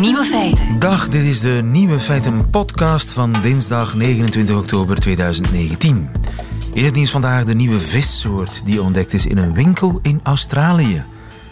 [0.00, 0.78] Nieuwe feiten.
[0.78, 6.08] Dag, dit is de Nieuwe Feiten podcast van dinsdag 29 oktober 2019.
[6.72, 11.04] In het nieuws vandaag de nieuwe vissoort die ontdekt is in een winkel in Australië.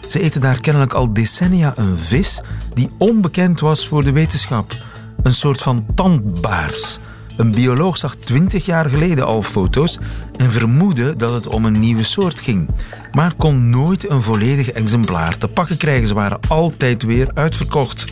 [0.07, 2.41] Ze eten daar kennelijk al decennia een vis
[2.73, 4.75] die onbekend was voor de wetenschap.
[5.23, 6.99] Een soort van tandbaars.
[7.37, 9.99] Een bioloog zag 20 jaar geleden al foto's
[10.37, 12.69] en vermoedde dat het om een nieuwe soort ging,
[13.15, 16.07] maar kon nooit een volledig exemplaar te pakken krijgen.
[16.07, 18.05] Ze waren altijd weer uitverkocht.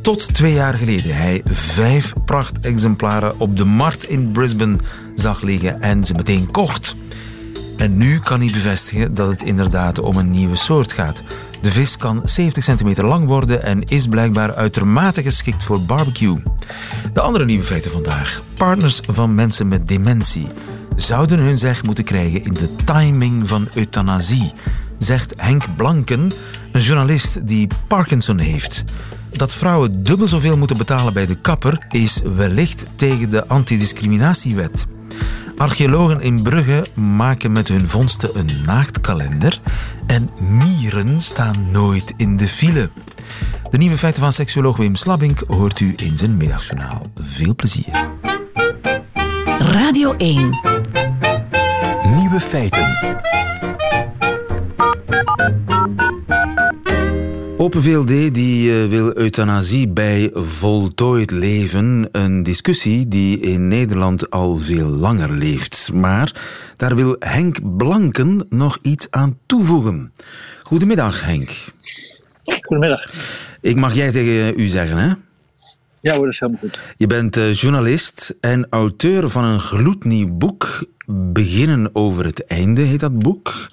[0.00, 4.76] Tot twee jaar geleden hij vijf prachtexemplaren op de markt in Brisbane
[5.14, 6.96] zag liggen en ze meteen kocht.
[7.76, 11.22] En nu kan hij bevestigen dat het inderdaad om een nieuwe soort gaat.
[11.60, 16.42] De vis kan 70 centimeter lang worden en is blijkbaar uitermate geschikt voor barbecue.
[17.12, 18.42] De andere nieuwe feiten vandaag.
[18.54, 20.48] Partners van mensen met dementie
[20.96, 24.52] zouden hun zeg moeten krijgen in de timing van euthanasie,
[24.98, 26.32] zegt Henk Blanken,
[26.72, 28.84] een journalist die Parkinson heeft.
[29.30, 34.86] Dat vrouwen dubbel zoveel moeten betalen bij de kapper is wellicht tegen de antidiscriminatiewet.
[35.56, 39.60] Archeologen in Brugge maken met hun vondsten een naaktkalender
[40.06, 42.90] en mieren staan nooit in de file.
[43.70, 47.06] De nieuwe feiten van seksuoloog Wim Slabbink hoort u in zijn middagjournaal.
[47.16, 48.10] Veel plezier.
[49.58, 50.81] Radio 1.
[52.16, 52.98] Nieuwe feiten.
[57.56, 62.08] Open VLD die eh, wil euthanasie bij voltooid leven.
[62.12, 65.90] Een discussie die in Nederland al veel langer leeft.
[65.92, 66.42] Maar
[66.76, 70.12] daar wil Henk Blanken nog iets aan toevoegen.
[70.62, 71.50] Goedemiddag, Henk.
[72.60, 73.10] Goedemiddag.
[73.60, 75.12] Ik mag jij tegen u zeggen, hè?
[76.00, 76.80] Ja hoor, dat is helemaal goed.
[76.96, 80.86] Je bent eh, journalist en auteur van een gloednieuw boek.
[81.06, 83.68] Beginnen over het einde heet dat boek.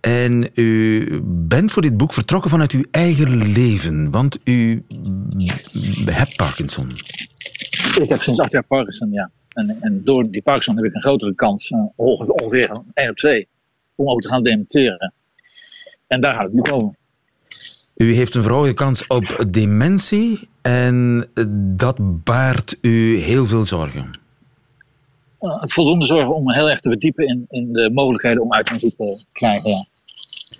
[0.00, 4.84] En u bent voor dit boek vertrokken vanuit uw eigen leven, want u
[6.04, 6.90] hebt Parkinson.
[8.00, 9.30] Ik heb sinds acht jaar Parkinson, ja.
[9.48, 13.48] En, en door die Parkinson heb ik een grotere kans, uh, ongeveer 1 op 2,
[13.94, 15.12] om ook te gaan dementeren.
[16.06, 16.94] En daar gaat het boek over.
[17.96, 21.28] U heeft een verhoogde kans op dementie en
[21.76, 24.20] dat baart u heel veel zorgen.
[25.60, 29.70] Voldoende zorgen om heel erg te verdiepen in, in de mogelijkheden om euthanasie te krijgen.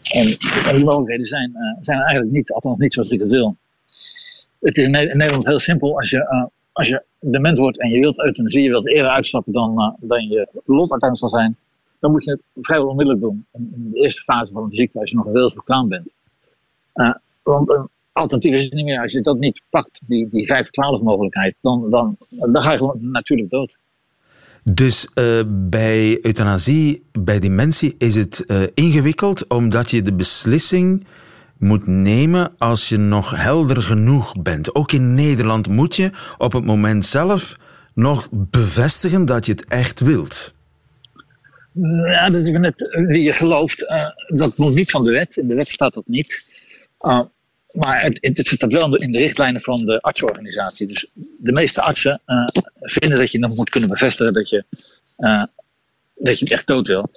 [0.03, 3.56] En, en, die mogelijkheden zijn, uh, zijn eigenlijk niet, althans niet zoals ik het wil.
[4.60, 5.99] Het is in Nederland heel simpel.
[5.99, 9.53] Als je, uh, als je dement wordt en je wilt euthanasie, je wilt eerder uitstappen
[9.53, 11.54] dan, dan je lot uiteindelijk zal zijn,
[12.00, 13.47] dan moet je het vrijwel onmiddellijk doen.
[13.53, 16.10] In, de eerste fase van de ziekte, als je nog wilsbekwaam bent.
[17.42, 19.00] Want een alternatief is het niet meer.
[19.00, 20.47] Als je dat niet pakt, die, die
[21.00, 22.16] 5-12 mogelijkheid, dan, dan,
[22.53, 23.78] dan ga je gewoon natuurlijk dood.
[24.64, 31.06] Dus uh, bij euthanasie, bij dementie, is het uh, ingewikkeld omdat je de beslissing
[31.58, 34.75] moet nemen als je nog helder genoeg bent.
[34.75, 37.56] Ook in Nederland moet je op het moment zelf
[37.94, 40.52] nog bevestigen dat je het echt wilt.
[42.04, 43.82] Ja, dat is net wie je gelooft.
[43.82, 45.36] Uh, dat moet niet van de wet.
[45.36, 46.50] In de wet staat dat niet.
[47.72, 50.86] Maar het, het, staat wel in de richtlijnen van de artsorganisatie.
[50.86, 52.44] Dus de meeste artsen uh,
[52.80, 54.64] vinden dat je nog moet kunnen bevestigen dat je,
[55.18, 55.44] uh,
[56.14, 57.10] dat je het echt dood wil.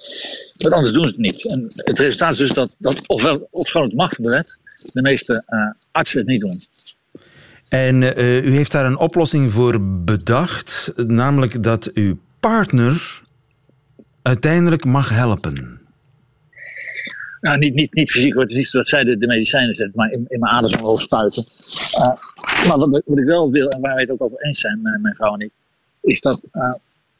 [0.56, 1.52] Want anders doen ze het niet.
[1.52, 4.58] En het resultaat is dus dat, dat ofwel, ofschoon het mag wet,
[4.92, 5.60] de meeste uh,
[5.90, 6.58] artsen het niet doen.
[7.68, 8.02] En
[8.46, 13.20] u heeft daar een oplossing voor bedacht, namelijk dat uw partner
[14.22, 15.80] uiteindelijk mag helpen.
[17.40, 20.10] Nou, niet, niet, niet fysiek, het is niet dat zij de, de medicijnen zet, maar
[20.10, 21.44] in, in mijn aders omhoog spuiten.
[21.98, 24.82] Uh, maar wat, wat, ik wel wil, en waar wij het ook over eens zijn,
[24.82, 25.50] mijn, mijn vrouw en ik,
[26.00, 26.62] is dat uh,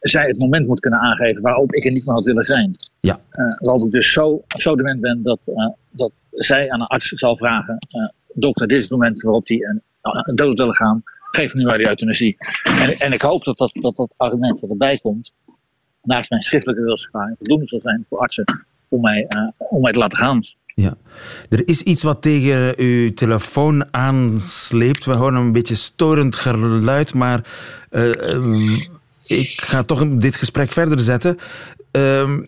[0.01, 2.71] zij het moment moet kunnen aangeven waarop ik er niet meer had willen zijn.
[3.01, 3.15] Ja.
[3.15, 7.37] Uh, waarop ik dus zo, zo dement ben dat, dat zij aan een arts zal
[7.37, 7.79] vragen:
[8.35, 11.77] dokter, dit is het moment waarop hij een, een dood willen gaan, geef nu maar
[11.77, 12.37] die euthanasie.
[12.63, 15.33] En, en ik hoop dat dat, dat, dat argument dat erbij komt,
[16.03, 18.45] naast mijn schriftelijke wilsverklaring, voldoende zal zijn voor artsen
[18.89, 20.43] om mij, uh, om mij te laten gaan.
[20.75, 20.97] Ja,
[21.49, 25.05] er is iets wat tegen uw telefoon aansleept.
[25.05, 27.41] We horen een beetje storend geluid, maar
[27.91, 28.89] uh, um,
[29.27, 31.39] ik ga toch dit gesprek verder zetten.
[31.93, 32.39] Uh,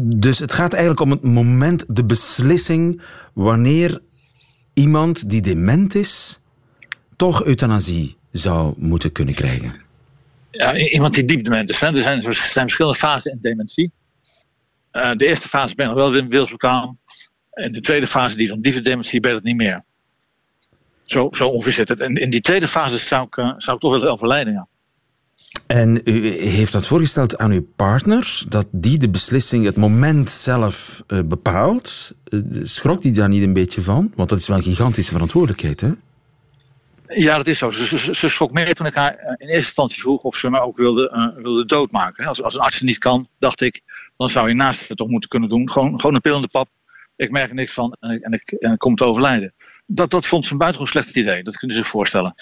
[0.00, 3.02] dus het gaat eigenlijk om het moment, de beslissing
[3.32, 4.00] wanneer
[4.74, 6.40] iemand die dement is,
[7.16, 9.74] toch euthanasie zou moeten kunnen krijgen.
[10.50, 11.80] Ja, iemand die diep dement is.
[11.80, 11.86] Hè?
[11.86, 13.90] Er zijn, er zijn verschillende fasen in dementie.
[14.92, 16.98] Uh, de eerste fase ben ik nog wel wilsbekwaam.
[17.50, 19.84] En de tweede fase, die van dementie, ben ik niet meer.
[21.02, 22.00] Zo, zo ongeveer zit het.
[22.00, 24.66] En in die tweede fase zou ik, uh, zou ik toch wel overlijden, ja.
[25.66, 31.02] En u heeft dat voorgesteld aan uw partner, dat die de beslissing, het moment zelf
[31.06, 32.14] uh, bepaalt.
[32.62, 34.12] schrok die daar niet een beetje van?
[34.14, 35.90] Want dat is wel een gigantische verantwoordelijkheid, hè?
[37.06, 37.70] Ja, dat is zo.
[37.70, 40.60] Ze, ze, ze schrok meer toen ik haar in eerste instantie vroeg of ze mij
[40.60, 42.26] ook wilde, uh, wilde doodmaken.
[42.26, 43.82] Als, als een arts het niet kan, dacht ik,
[44.20, 45.70] dan zou je naast het toch moeten kunnen doen.
[45.70, 46.68] Gewoon, gewoon een pil in de pap.
[47.16, 49.54] Ik merk er niks van en ik, en ik, en ik kom te overlijden.
[49.86, 51.42] Dat, dat vond ze een buitengewoon slecht idee.
[51.42, 52.34] Dat kunnen ze zich voorstellen.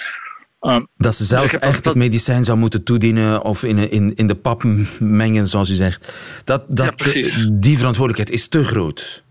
[0.61, 4.15] Um, dat ze zelf dus echt dat, het medicijn zou moeten toedienen of in, in,
[4.15, 4.63] in de pap
[4.99, 6.13] mengen, zoals u zegt.
[6.45, 9.23] Dat, dat, ja, die verantwoordelijkheid is te groot.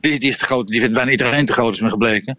[0.00, 0.68] Die, die is te groot.
[0.68, 2.36] Die vindt bijna iedereen te groot, is me gebleken.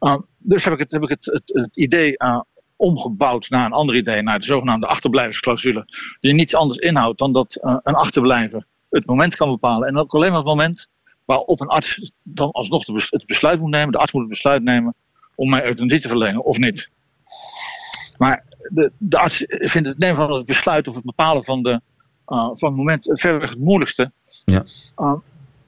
[0.00, 2.40] Um, dus heb ik het, heb ik het, het, het idee uh,
[2.76, 5.86] omgebouwd naar een ander idee, naar de zogenaamde achterblijversclausule.
[6.20, 8.66] Die niets anders inhoudt dan dat uh, een achterblijver
[8.98, 9.88] het moment kan bepalen.
[9.88, 10.88] En ook alleen maar het moment
[11.24, 13.92] waarop een arts dan alsnog het besluit moet nemen.
[13.92, 14.94] De arts moet het besluit nemen
[15.34, 16.90] om mij euthanasie te verlenen of niet.
[18.16, 21.70] Maar de, de arts vindt het nemen van het besluit of het bepalen van, de,
[22.26, 24.12] uh, van het moment verreweg het moeilijkste.
[24.44, 24.64] Ja.
[24.96, 25.16] Uh,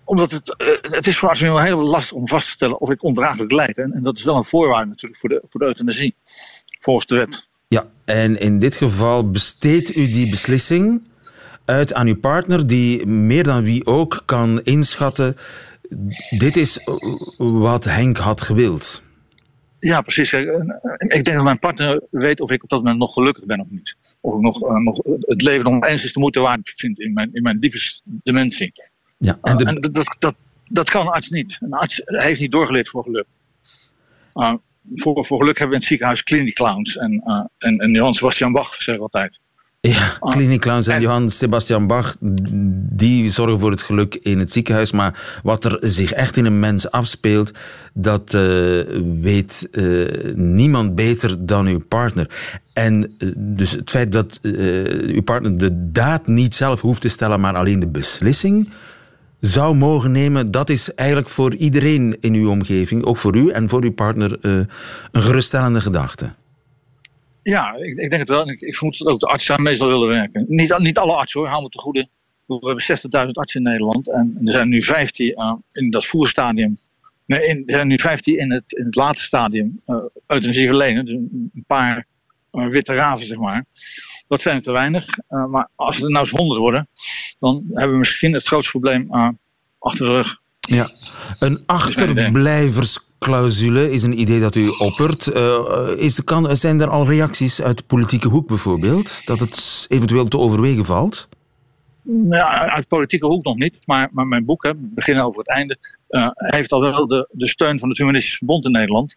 [0.05, 2.91] omdat het, uh, het is voor artsen heel, heel lastig om vast te stellen of
[2.91, 3.79] ik ondraaglijk lijd.
[3.79, 6.15] En, en, dat is wel een voorwaarde natuurlijk voor de, voor de euthanasie,
[6.81, 7.49] volgens de wet.
[7.69, 11.03] Ja, en in dit geval besteedt u die beslissing
[11.65, 15.37] uit aan uw partner, die meer dan wie ook kan inschatten:
[16.39, 16.79] dit is
[17.37, 19.03] wat Henk had gewild.
[19.79, 20.33] Ja, precies.
[20.33, 23.67] Ik denk dat mijn partner weet of ik op dat moment nog gelukkig ben of
[23.71, 23.97] niet.
[24.21, 27.13] Of ik nog, uh, nog het leven nog eens is de moeite waard vind in
[27.13, 28.73] mijn, in mijn diepste dimensie.
[29.19, 29.65] Ja, en, de...
[29.65, 30.35] uh, en dat, dat,
[30.65, 31.59] dat kan een arts niet.
[31.61, 33.27] Een arts heeft niet doorgeleerd voor geluk.
[34.35, 34.55] Uh,
[34.95, 36.97] voor, voor geluk hebben we in het ziekenhuis clinic clowns.
[36.97, 37.23] En,
[37.59, 39.41] en, en Johan Sebastian Bach zeg altijd.
[39.89, 42.17] Ja, Clinic Clowns en, Johan Sebastian Bach,
[42.91, 44.93] die zorgen voor het geluk in het ziekenhuis.
[44.93, 47.53] Maar wat er zich echt in een mens afspeelt,
[47.93, 48.41] dat uh,
[49.21, 52.31] weet uh, niemand beter dan uw partner.
[52.73, 54.39] En uh, dus het feit dat
[55.07, 58.73] uw partner de daad niet zelf hoeft te stellen, maar alleen de beslissing
[59.41, 63.69] zou mogen nemen, dat is eigenlijk voor iedereen in uw omgeving, ook voor u en
[63.69, 64.69] voor uw partner, een
[65.13, 66.31] geruststellende gedachte.
[67.45, 68.51] Ja, ik, ik, denk het wel.
[68.51, 70.45] Ik, ik vermoed dat ook de artsen meestal willen werken.
[70.49, 72.09] Niet, niet alle artsen hoor, hou me te goede.
[72.47, 76.79] We hebben 60.000 artsen in Nederland en er zijn nu 15 uh, in dat voerstadium.
[77.27, 79.97] Nee, in, er zijn nu 15 in het, in het late stadium uh,
[80.27, 81.03] euthanasie.
[81.03, 82.07] Dus een paar
[82.53, 83.65] uh, witte raven, zeg maar.
[84.29, 85.19] Dat zijn er te weinig.
[85.29, 86.89] Uh, maar als er nou eens 100 worden,
[87.39, 89.11] dan hebben we misschien het grootste probleem
[89.79, 90.41] achter de rug.
[90.61, 90.91] Ja,
[91.39, 95.27] een achterblijvers clausule is een idee dat u oppert.
[95.27, 99.27] Uh, is de kan, zijn er al reacties uit de politieke hoek bijvoorbeeld?
[99.27, 101.29] Dat het eventueel te overwegen valt?
[102.03, 103.77] Nou, uit politieke hoek nog niet.
[103.85, 105.79] Maar, maar mijn boek, hè, beginnen over het einde,
[106.09, 109.17] uh, heeft al wel de, de steun van het Humanistisch Verbond in Nederland.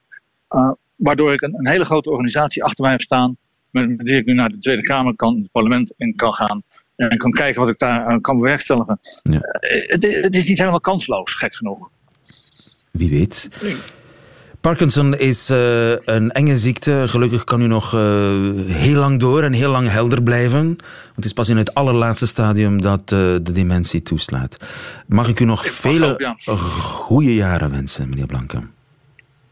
[0.50, 3.38] Uh, waardoor ik een, een, hele grote organisatie achter mij heb staan.
[3.70, 6.64] Met, met die ik nu naar de Tweede Kamer kan, het parlement in kan gaan.
[6.96, 9.00] En kan kijken wat ik daar kan bewerkstelligen.
[9.24, 9.40] Ja.
[9.42, 11.90] Het, het, is niet helemaal kansloos, gek genoeg.
[12.92, 13.50] Wie weet.
[14.68, 17.04] Parkinson is uh, een enge ziekte.
[17.06, 18.00] Gelukkig kan u nog uh,
[18.66, 20.66] heel lang door en heel lang helder blijven.
[20.66, 23.08] Want het is pas in het allerlaatste stadium dat uh,
[23.42, 24.58] de dementie toeslaat.
[25.06, 28.58] Mag ik u nog ik vele goede jaren wensen, meneer Blanke?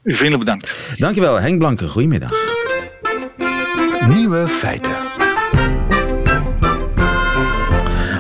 [0.04, 0.74] U vriendelijk bedankt.
[0.98, 1.88] Dankjewel, Henk Blanke.
[1.88, 2.32] Goedemiddag.
[4.08, 5.05] Nieuwe feiten.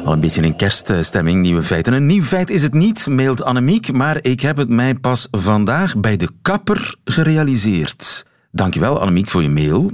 [0.05, 1.93] Al een beetje in kerststemming, nieuwe feiten.
[1.93, 5.97] Een nieuw feit is het niet, mailt Annemiek, maar ik heb het mij pas vandaag
[5.97, 8.25] bij de kapper gerealiseerd.
[8.51, 9.91] Dankjewel Annemiek voor je mail.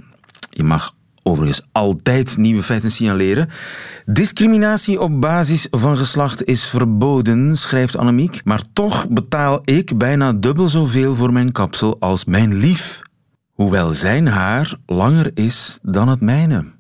[0.50, 0.94] Je mag
[1.24, 3.50] overigens altijd nieuwe feiten signaleren.
[4.06, 10.70] Discriminatie op basis van geslacht is verboden, schrijft Annemiek, maar toch betaal ik bijna dubbel
[10.70, 13.02] zoveel voor mijn kapsel als mijn lief.
[13.54, 16.80] Hoewel zijn haar langer is dan het mijne.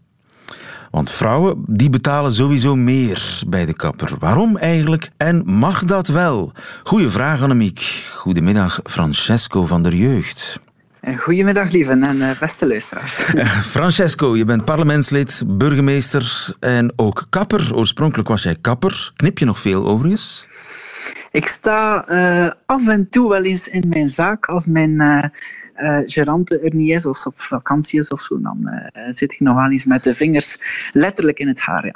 [0.91, 4.12] Want vrouwen die betalen sowieso meer bij de kapper.
[4.19, 5.10] Waarom eigenlijk?
[5.17, 6.51] En mag dat wel?
[6.83, 7.79] Goeie vraag, Annemiek.
[8.15, 10.60] Goedemiddag, Francesco van der Jeugd.
[11.17, 13.15] Goedemiddag, lieve en eh, beste luisteraars.
[13.75, 17.75] Francesco, je bent parlementslid, burgemeester en ook kapper.
[17.75, 19.12] Oorspronkelijk was jij kapper.
[19.15, 20.45] Knip je nog veel overigens?
[21.31, 25.23] Ik sta uh, af en toe wel eens in mijn zaak als mijn uh,
[25.77, 28.41] uh, gerante er niet is of op vakantie is of zo.
[28.41, 30.61] Dan zit ik nog wel eens met de vingers
[30.93, 31.85] letterlijk in het haar.
[31.85, 31.95] Ja.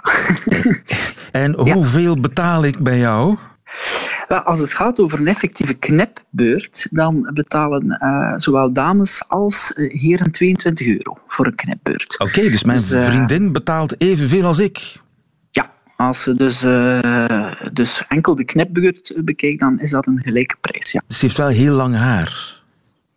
[1.42, 3.38] en hoeveel betaal ik bij jou?
[4.28, 7.98] Wel, als het gaat over een effectieve knipbeurt, dan betalen
[8.36, 12.20] zowel dames als heren 22 euro voor een knipbeurt.
[12.20, 15.04] Oké, okay, dus mijn dus, vriendin betaalt evenveel als ik.
[15.96, 20.92] Als ze dus, uh, dus enkel de knipbeurt bekijkt, dan is dat een gelijke prijs.
[20.92, 21.02] Ja.
[21.08, 22.55] Ze heeft wel heel lang haar.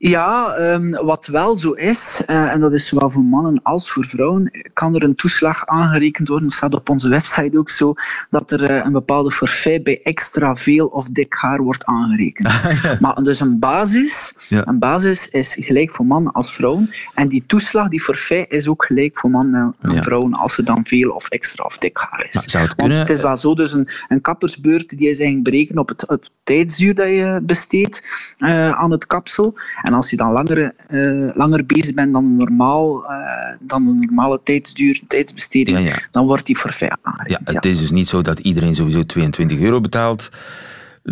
[0.00, 4.06] Ja, um, wat wel zo is, uh, en dat is zowel voor mannen als voor
[4.06, 6.46] vrouwen, kan er een toeslag aangerekend worden.
[6.46, 7.94] Het staat op onze website ook zo,
[8.30, 12.60] dat er uh, een bepaalde forfait bij extra veel of dik haar wordt aangerekend.
[13.00, 14.66] maar dus een basis, ja.
[14.66, 16.90] een basis is gelijk voor mannen als vrouwen.
[17.14, 20.02] En die toeslag, die forfait, is ook gelijk voor mannen en ja.
[20.02, 22.42] vrouwen als er dan veel of extra of dik haar is.
[22.42, 22.96] zou het kunnen?
[22.96, 26.02] Want het is wel zo, dus een, een kappersbeurt die is eigenlijk berekend op het,
[26.02, 28.04] op het tijdsduur dat je besteedt
[28.38, 29.56] uh, aan het kapsel.
[29.88, 33.10] En als je dan langer, uh, langer bezig bent dan, normaal, uh,
[33.60, 35.98] dan de normale tijdsduur, tijdsbesteding, Ja, ja.
[36.10, 36.96] dan wordt die forfait.
[37.26, 40.28] Ja, het is dus niet zo dat iedereen sowieso 22 euro betaalt.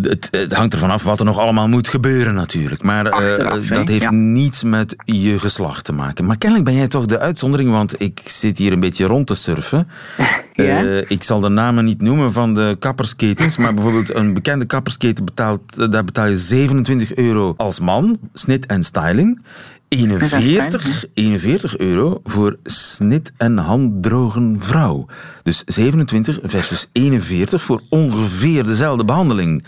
[0.03, 2.83] Het, het hangt ervan af wat er nog allemaal moet gebeuren natuurlijk.
[2.83, 4.11] Maar Achteraf, hè, dat heeft ja.
[4.11, 6.25] niets met je geslacht te maken.
[6.25, 9.35] Maar kennelijk ben jij toch de uitzondering, want ik zit hier een beetje rond te
[9.35, 9.89] surfen.
[10.57, 10.83] Ja.
[10.83, 15.25] Uh, ik zal de namen niet noemen van de kappersketens, maar bijvoorbeeld een bekende kappersketen
[15.25, 19.43] betaalt, daar betaal je 27 euro als man, snit en styling.
[19.89, 25.07] 41, 41 euro voor snit en handdrogen vrouw.
[25.43, 29.65] Dus 27 versus 41 voor ongeveer dezelfde behandeling.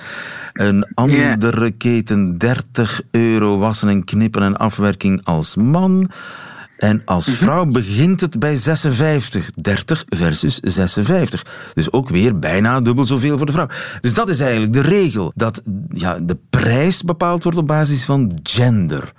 [0.52, 1.70] Een andere yeah.
[1.78, 6.10] keten 30 euro wassen en knippen en afwerking als man.
[6.78, 9.50] En als vrouw begint het bij 56.
[9.54, 11.46] 30 versus 56.
[11.74, 13.68] Dus ook weer bijna dubbel zoveel voor de vrouw.
[14.00, 15.32] Dus dat is eigenlijk de regel.
[15.34, 19.12] Dat ja, de prijs bepaald wordt op basis van gender.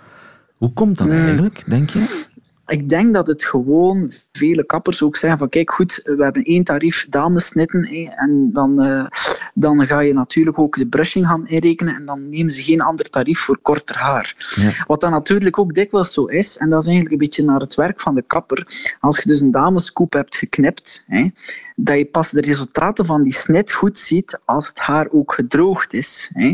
[0.59, 2.27] Hoe komt dat eigenlijk, denk je?
[2.69, 6.63] Ik denk dat het gewoon vele kappers ook zeggen van kijk goed, we hebben één
[6.63, 7.83] tarief damesnitten
[8.15, 9.05] en dan, uh,
[9.53, 13.09] dan ga je natuurlijk ook de brushing gaan inrekenen en dan nemen ze geen ander
[13.09, 14.35] tarief voor korter haar.
[14.55, 14.83] Ja.
[14.87, 17.75] Wat dan natuurlijk ook dikwijls zo is, en dat is eigenlijk een beetje naar het
[17.75, 18.67] werk van de kapper,
[18.99, 21.29] als je dus een dameskoep hebt geknipt, hè,
[21.75, 25.93] dat je pas de resultaten van die snit goed ziet als het haar ook gedroogd
[25.93, 26.29] is.
[26.33, 26.53] Hè.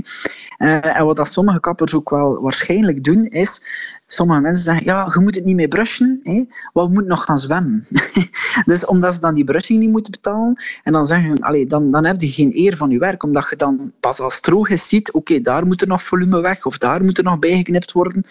[0.58, 3.62] Uh, en wat dat sommige kappers ook wel waarschijnlijk doen, is
[4.08, 6.44] sommige mensen zeggen, ja, je moet het niet meer brushen, hè,
[6.74, 7.88] want we moeten nog gaan zwemmen.
[8.66, 11.92] dus omdat ze dan die brushing niet moeten betalen, en dan zeggen ze, allee, dan,
[11.92, 14.70] dan heb je geen eer van je werk, omdat je dan pas als het droog
[14.70, 17.40] is ziet, oké, okay, daar moet er nog volume weg, of daar moet er nog
[17.40, 18.26] bijgeknipt worden.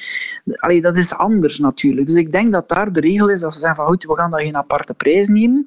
[0.57, 2.07] Allee, dat is anders natuurlijk.
[2.07, 4.31] Dus ik denk dat daar de regel is, dat ze zeggen van, goed, we gaan
[4.31, 5.67] daar geen aparte prijs nemen,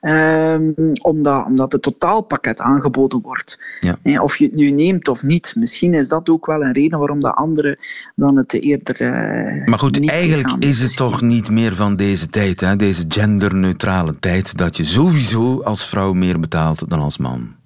[0.00, 3.60] um, omdat, omdat het totaalpakket aangeboden wordt.
[3.80, 4.22] Ja.
[4.22, 5.54] Of je het nu neemt of niet.
[5.56, 7.78] Misschien is dat ook wel een reden waarom de anderen
[8.14, 9.00] dan het eerder...
[9.00, 12.76] Uh, maar goed, eigenlijk is het toch niet meer van deze tijd, hè?
[12.76, 17.57] deze genderneutrale tijd, dat je sowieso als vrouw meer betaalt dan als man.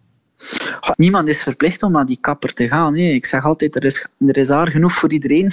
[0.97, 2.97] Niemand is verplicht om naar die kapper te gaan.
[2.97, 3.03] Hè.
[3.03, 5.53] Ik zeg altijd, er is, er is haar genoeg voor iedereen.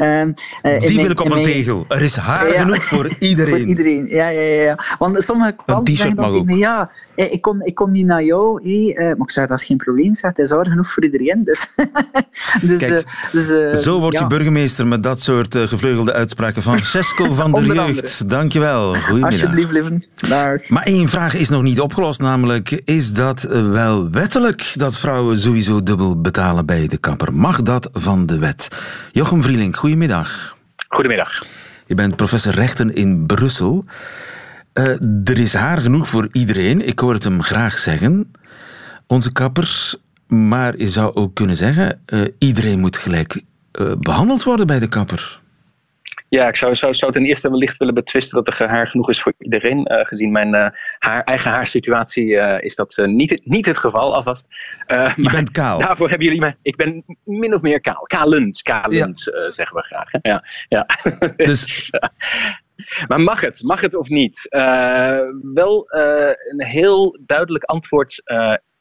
[0.00, 1.44] um, uh, die wil ik op een mijn...
[1.44, 1.84] tegel.
[1.88, 2.60] Er is haar ja.
[2.60, 3.50] genoeg voor iedereen.
[3.58, 4.78] voor iedereen, ja, ja, ja.
[4.98, 8.62] Want sommige klanten zeggen dan tegen me, ja, ik kom, ik kom niet naar jou.
[8.62, 10.14] Hey, uh, maar ik zeg, dat is geen probleem.
[10.14, 11.44] Zeg, het is haar genoeg voor iedereen.
[11.44, 11.74] Dus,
[12.62, 14.26] dus, Kijk, uh, dus, zo word je ja.
[14.26, 18.28] burgemeester met dat soort gevleugelde uitspraken van Francesco van der Jeugd.
[18.28, 18.94] Dankjewel.
[18.94, 19.30] Goedemiddag.
[19.30, 20.04] Alsjeblieft, lieven.
[20.28, 20.68] Dag.
[20.68, 25.82] Maar één vraag is nog niet opgelost, namelijk, is dat wel wettelijk dat vrouwen sowieso
[25.82, 27.34] dubbel betalen bij de kapper?
[27.34, 28.68] Mag dat van de wet?
[29.12, 30.56] Jochem Vrielink, goedemiddag.
[30.88, 31.44] Goedemiddag.
[31.86, 33.84] Je bent professor rechten in Brussel.
[34.74, 34.84] Uh,
[35.24, 36.86] er is haar genoeg voor iedereen.
[36.86, 38.32] Ik hoor het hem graag zeggen.
[39.06, 39.94] Onze kapper.
[40.26, 43.42] Maar je zou ook kunnen zeggen, uh, iedereen moet gelijk
[43.80, 45.40] uh, behandeld worden bij de kapper.
[46.28, 49.22] Ja, ik zou, zou, zou ten eerste wellicht willen betwisten dat er haar genoeg is
[49.22, 49.78] voor iedereen.
[49.92, 50.68] Uh, gezien mijn uh,
[50.98, 54.46] haar, eigen haarsituatie uh, is dat niet, niet het geval alvast.
[55.16, 55.78] Je bent kaal.
[55.78, 56.54] Daarvoor hebben jullie me.
[56.62, 58.02] Ik ben min of meer kaal.
[58.02, 59.12] Kalend ja.
[59.50, 60.12] zeggen we graag.
[60.12, 60.18] Hè?
[60.22, 60.86] Ja, ja.
[61.36, 61.90] Dus...
[63.08, 63.62] maar mag het?
[63.62, 64.46] Mag het of niet?
[65.52, 68.22] wel een heel duidelijk antwoord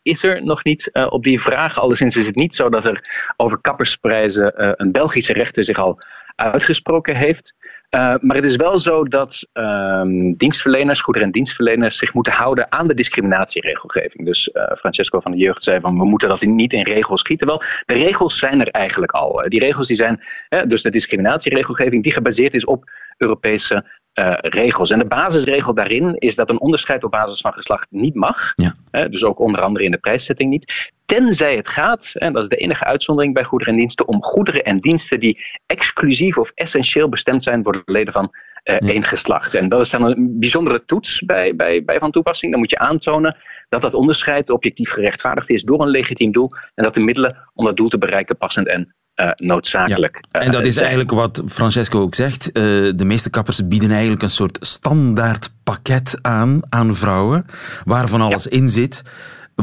[0.08, 1.80] is er nog niet uh, op die vraag.
[1.80, 6.00] Alleszins is het niet zo dat er over kappersprijzen uh, een Belgische rechter zich al
[6.38, 7.56] uitgesproken heeft.
[7.90, 12.72] Uh, maar het is wel zo dat um, dienstverleners, goederen- en dienstverleners zich moeten houden
[12.72, 14.26] aan de discriminatieregelgeving.
[14.26, 17.48] Dus Francesco van de Jeugd zei van we moeten dat niet in regels schieten.
[17.48, 19.44] Wel, de regels zijn er eigenlijk al.
[19.48, 20.20] die regels die zijn,
[20.68, 24.92] dus de discriminatieregelgeving die gebaseerd is op Europese uh, regels.
[24.92, 28.54] En de basisregel daarin is dat een onderscheid op basis van geslacht niet mag.
[28.56, 29.08] Ja.
[29.08, 30.92] Dus ook onder andere in de prijszetting niet.
[31.06, 34.64] Tenzij het gaat, en dat is de enige uitzondering bij goederen en diensten, om goederen
[34.64, 38.32] en diensten die exclusief of essentieel bestemd zijn voor de leden van
[38.74, 38.80] ja.
[38.80, 39.54] één geslacht.
[39.54, 42.52] En dat is dan een bijzondere toets bij, bij, bij van toepassing.
[42.52, 43.38] Dan moet je aantonen
[43.70, 47.66] dat dat onderscheid objectief gerechtvaardigd is door een legitiem doel en dat de middelen om
[47.66, 50.20] dat doel te bereiken passend en uh, noodzakelijk.
[50.32, 50.40] Ja.
[50.40, 52.48] En dat is eigenlijk wat Francesco ook zegt.
[52.48, 52.54] Uh,
[52.96, 57.46] de meeste kappers bieden eigenlijk een soort standaard pakket aan aan vrouwen,
[57.84, 58.50] waarvan alles ja.
[58.58, 59.04] in zit.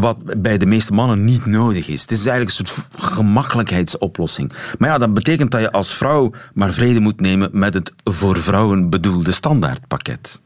[0.00, 2.00] Wat bij de meeste mannen niet nodig is.
[2.00, 4.52] Het is eigenlijk een soort gemakkelijkheidsoplossing.
[4.78, 8.36] Maar ja, dat betekent dat je als vrouw maar vrede moet nemen met het voor
[8.42, 10.42] vrouwen bedoelde standaardpakket.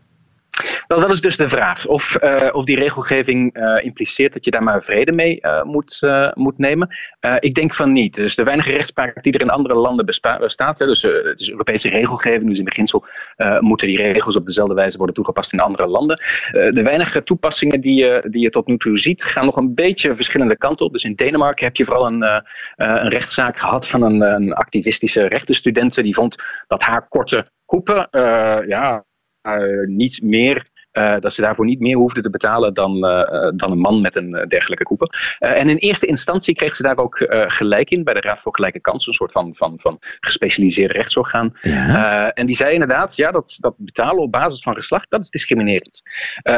[0.87, 1.87] Wel, dat is dus de vraag.
[1.87, 6.00] Of, uh, of die regelgeving uh, impliceert dat je daar maar vrede mee uh, moet,
[6.35, 6.97] moet nemen.
[7.38, 8.15] ik denk van niet.
[8.15, 10.79] Dus de weinige rechtspraak die er in andere landen bestaat.
[10.79, 12.49] Hè, dus het is Europese regelgeving.
[12.49, 13.07] Dus in beginsel
[13.59, 16.17] moeten die regels op dezelfde wijze worden toegepast in andere landen.
[16.50, 20.17] de weinige toepassingen die je, die je tot nu toe ziet, gaan nog een beetje
[20.17, 20.93] verschillende kanten op.
[20.93, 22.23] Dus in Denemarken heb je vooral een,
[22.77, 26.03] een rechtszaak gehad van een, een activistische rechtenstudenten.
[26.03, 26.37] Die vond
[26.67, 28.09] dat haar korte koepen
[28.67, 29.05] ja,
[29.87, 30.67] niet meer
[30.99, 34.17] uh, dat ze daarvoor niet meer hoefden te betalen dan, uh, dan een man met
[34.17, 35.11] een dergelijke koepen.
[35.38, 38.81] en in eerste instantie kreeg ze daar ook gelijk in bij de Raad voor Gelijke
[38.81, 41.52] Kansen, een soort van, van, van gespecialiseerd rechtsorgaan.
[41.61, 42.33] Ja.
[42.33, 46.02] en die zei inderdaad, ja, dat, dat betalen op basis van geslacht, dat is discriminerend.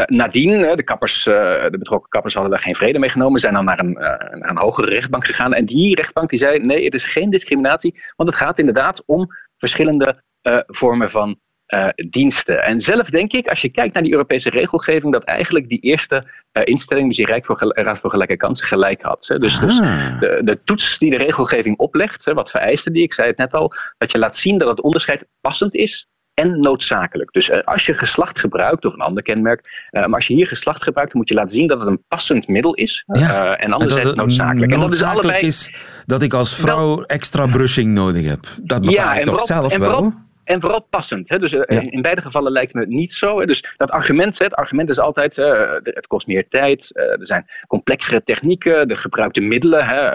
[0.06, 3.78] nadien, de, kappers, de betrokken kappers hadden daar geen vrede mee genomen, zijn dan naar
[3.78, 5.54] een, naar een hogere rechtbank gegaan.
[5.54, 9.26] En die rechtbank die zei, nee, het is geen discriminatie, want het gaat inderdaad om
[9.56, 10.22] verschillende
[10.66, 11.38] vormen van
[11.74, 12.62] uh, diensten.
[12.62, 16.26] En zelf denk ik, als je kijkt naar die Europese regelgeving, dat eigenlijk die eerste
[16.52, 19.26] uh, instelling, dus die Rijk voor Raad voor Gelijke Kansen, gelijk had.
[19.26, 19.38] Hè.
[19.38, 20.20] Dus, dus ah.
[20.20, 23.52] de, de, toets die de regelgeving oplegt, hè, wat vereisten die, ik zei het net
[23.52, 27.32] al, dat je laat zien dat het onderscheid passend is en noodzakelijk.
[27.32, 30.82] Dus uh, als je geslacht gebruikt, of een ander kenmerk, maar als je hier geslacht
[30.82, 33.04] gebruikt, dan moet je laten zien dat het een passend middel is.
[33.06, 33.44] Ja.
[33.46, 34.72] Uh, en anderzijds noodzakelijk.
[34.72, 35.46] En dat is allebei.
[35.46, 35.74] is
[36.06, 38.46] dat ik als vrouw extra brushing nodig heb.
[38.62, 40.28] Dat bepaal ja, ik toch zelf wel?
[40.50, 41.28] En vooral passend.
[41.28, 41.38] Hè?
[41.38, 43.40] Dus uh, in beide gevallen lijkt me het niet zo.
[43.40, 43.46] Hè?
[43.46, 47.26] Dus dat argument, hè, het argument is altijd: uh, het kost meer tijd, uh, er
[47.26, 50.10] zijn complexere technieken, de gebruikte middelen, hè,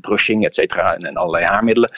[0.00, 1.90] brushing, et cetera, en, en, allerlei haarmiddelen.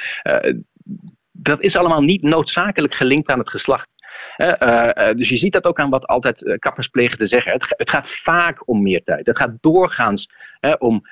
[1.33, 3.89] dat is allemaal niet noodzakelijk gelinkt aan het geslacht.
[5.17, 7.53] dus je ziet dat ook aan wat altijd kappers plegen te zeggen.
[7.53, 9.27] Het, het, gaat vaak om meer tijd.
[9.27, 10.31] Het gaat doorgaans
[10.79, 11.03] om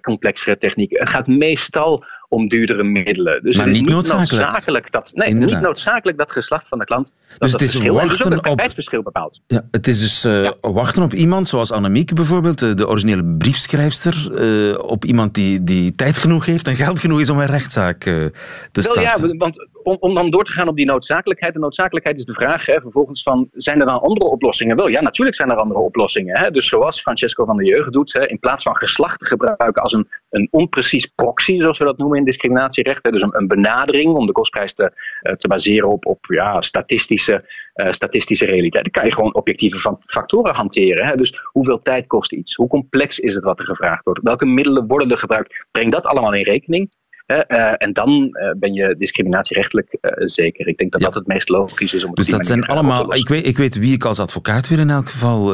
[0.00, 1.00] complexere technieken.
[1.00, 3.42] Het gaat meestal om duurdere middelen.
[3.42, 4.30] Dus maar het is niet noodzakelijk.
[4.30, 7.94] noodzakelijk dat, nee, niet noodzakelijk dat geslacht van de klant dat dus het is verschil,
[7.94, 9.40] wachten en dus ook het bepaalt.
[9.46, 10.54] Ja, het is dus uh, ja.
[10.60, 16.18] wachten op iemand, zoals Annemieke bijvoorbeeld, de originele briefschrijfster, uh, op iemand die, die tijd
[16.18, 18.26] genoeg heeft en geld genoeg is om een rechtszaak uh,
[18.72, 19.02] te starten.
[19.20, 21.52] Wel ja, want om, om dan door te gaan op die noodzakelijkheid.
[21.54, 24.76] De noodzakelijkheid is de vraag hè, vervolgens van, zijn er dan andere oplossingen?
[24.76, 26.38] Wel, ja, natuurlijk zijn er andere oplossingen.
[26.38, 26.50] Hè?
[26.50, 29.92] Dus zoals Francesco van der Jeugd doet, hè, in plaats van geslacht te gebruiken als
[29.92, 33.04] een, een onprecies proxy, zoals we dat noemen in discriminatierecht.
[33.04, 36.60] Hè, dus een, een benadering om de kostprijs te, uh, te baseren op, op ja,
[36.60, 38.84] statistische, uh, statistische realiteit.
[38.84, 41.06] Dan kan je gewoon objectieve factoren hanteren.
[41.06, 41.16] Hè?
[41.16, 42.54] Dus hoeveel tijd kost iets?
[42.54, 44.20] Hoe complex is het wat er gevraagd wordt?
[44.22, 45.68] Welke middelen worden er gebruikt?
[45.70, 46.90] Breng dat allemaal in rekening.
[47.28, 50.66] Uh, en dan uh, ben je discriminatierechtelijk uh, zeker.
[50.66, 51.06] Ik denk dat ja.
[51.06, 53.14] dat het meest logisch is om het Dus dat zijn allemaal.
[53.14, 55.52] Ik weet, ik weet wie ik als advocaat wil in elk geval.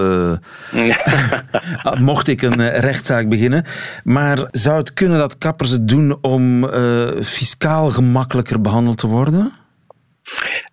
[1.99, 3.65] mocht ik een rechtszaak beginnen.
[4.05, 6.69] Maar zou het kunnen dat kappers het doen om
[7.23, 9.53] fiscaal gemakkelijker behandeld te worden?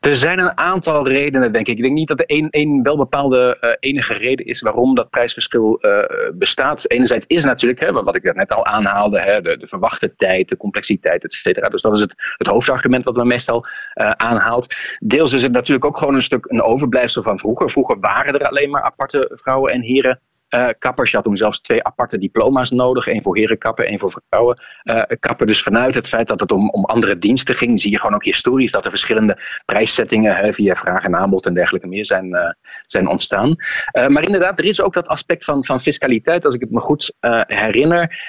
[0.02, 1.76] Er zijn een aantal redenen, denk ik.
[1.76, 5.10] Ik denk niet dat er één, één wel bepaalde uh, enige reden is waarom dat
[5.10, 6.90] prijsverschil uh, bestaat.
[6.90, 10.58] Enerzijds is natuurlijk, hè, wat ik net al aanhaalde, hè, de, de, verwachte tijd, de
[10.58, 11.70] complexiteit, et cetera.
[11.70, 14.76] Dus dat is het, het hoofdargument wat men meestal uh, aanhaalt.
[15.00, 17.70] Deels is het natuurlijk ook gewoon een stuk een overblijfsel van vroeger.
[17.70, 20.22] Vroeger waren er alleen maar aparte vrouwen en heren
[20.56, 21.10] uh, kappers.
[21.10, 23.08] Je had toen zelfs twee aparte diploma's nodig.
[23.08, 25.48] één voor herenkappen, één voor vrouwen uh.
[25.48, 28.24] Dus vanuit het feit dat het om, om andere diensten ging, zie je gewoon ook
[28.24, 32.50] historisch dat er verschillende prijszettingen hè, via vraag en aanbod en dergelijke meer zijn, uh,
[32.82, 33.56] zijn ontstaan.
[33.92, 37.14] maar inderdaad, er is ook dat aspect van, van fiscaliteit, als ik het me goed
[37.46, 38.20] herinner.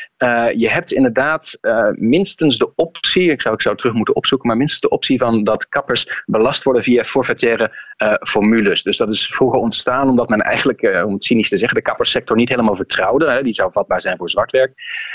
[0.57, 1.59] je hebt inderdaad
[1.93, 5.45] minstens de optie, ik zou, ik zou terug moeten opzoeken, maar minstens de optie van
[5.45, 8.83] dat kappers belast worden via forfaitaire formules.
[8.83, 12.12] Dus dat is vroeger ontstaan omdat men eigenlijk, om het cynisch te zeggen, de kappers
[12.13, 13.31] sector niet helemaal vertrouwde.
[13.31, 14.73] Hè, die zou vatbaar zijn voor zwartwerk.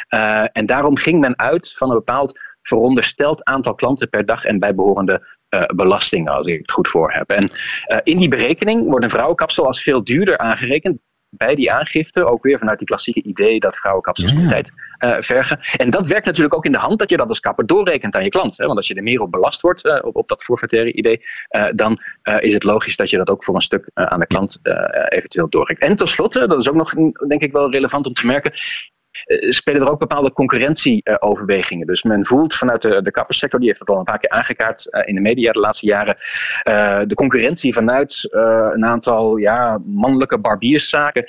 [0.09, 4.59] Uh, en daarom ging men uit van een bepaald verondersteld aantal klanten per dag en
[4.59, 7.29] bijbehorende uh, belastingen, als ik het goed voor heb.
[7.29, 7.49] En
[7.87, 12.25] uh, in die berekening wordt een vrouwenkapsel als veel duurder aangerekend bij die aangifte.
[12.25, 14.47] Ook weer vanuit die klassieke idee dat vrouwenkapsels ja, ja.
[14.47, 15.59] tijd uh, vergen.
[15.77, 18.23] En dat werkt natuurlijk ook in de hand dat je dat als kapper doorrekent aan
[18.23, 18.57] je klant.
[18.57, 18.65] Hè?
[18.65, 21.67] Want als je er meer op belast wordt, uh, op, op dat forfaitaire idee, uh,
[21.75, 21.97] dan
[22.39, 24.59] is het logisch dat je dat ook voor een stuk aan de klant
[25.09, 25.89] eventueel doorrekent.
[25.89, 26.93] En tenslotte, dat is ook nog
[27.27, 28.57] denk ik wel relevant om te merken, eh,
[29.49, 31.87] spelen er ook bepaalde concurrentieoverwegingen.
[31.87, 34.89] Dus men voelt vanuit de, de kapperssector, die heeft dat al een paar keer aangekaart
[34.89, 36.17] eh, in de media de laatste jaren,
[36.63, 38.27] eh, de concurrentie vanuit
[38.73, 41.25] een aantal ja, mannelijke barbierszaken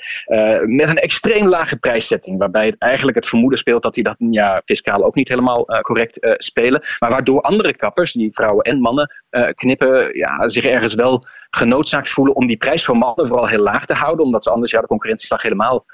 [0.65, 4.61] met een extreem lage prijszetting, waarbij het eigenlijk het vermoeden speelt dat die dat ja,
[4.65, 9.11] fiscaal ook niet helemaal correct spelen, maar waardoor andere kappers, die vrouwen en mannen
[9.55, 13.85] knippen, ja, zich ergens wel genoodzaakt voelen om die prijs voor mannen vooral heel laag
[13.85, 15.85] te houden, omdat ze anders ja, de concurrentieslag helemaal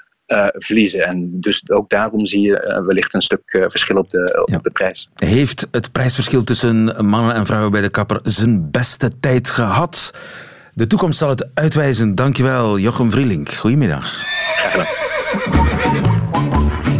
[0.52, 1.00] verliezen.
[1.00, 5.10] En dus ook daarom zie je wellicht een stuk verschil op de, op de prijs.
[5.14, 10.12] Heeft het prijsverschil tussen mannen en vrouwen bij de kapper zijn beste tijd gehad?
[10.76, 12.14] De toekomst zal het uitwijzen.
[12.14, 13.52] Dankjewel, Jochem Vrielink.
[13.52, 14.24] Goedemiddag.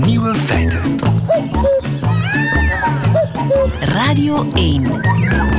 [0.05, 0.81] Nieuwe feiten.
[3.81, 5.56] Radio 1.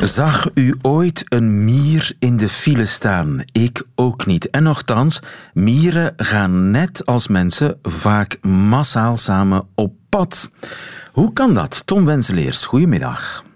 [0.00, 3.42] Zag u ooit een mier in de file staan?
[3.52, 4.50] Ik ook niet.
[4.50, 5.22] En nochtans,
[5.54, 10.50] mieren gaan net als mensen vaak massaal samen op pad.
[11.12, 11.86] Hoe kan dat?
[11.86, 13.46] Tom Wenseleers, goedemiddag.